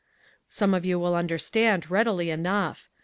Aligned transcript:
Some 0.49 0.73
of 0.73 0.83
you 0.83 0.97
will 0.97 1.13
understand 1.13 1.91
readily 1.91 2.31
enough. 2.31 2.89